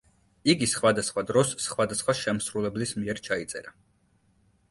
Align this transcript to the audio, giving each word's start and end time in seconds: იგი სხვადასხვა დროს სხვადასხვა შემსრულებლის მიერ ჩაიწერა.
იგი 0.51 0.67
სხვადასხვა 0.69 1.23
დროს 1.31 1.51
სხვადასხვა 1.65 2.15
შემსრულებლის 2.21 2.93
მიერ 3.03 3.21
ჩაიწერა. 3.27 3.77